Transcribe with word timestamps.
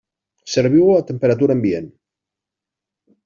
Serviu-ho 0.53 0.95
a 0.99 1.03
temperatura 1.09 1.55
ambient. 1.57 1.91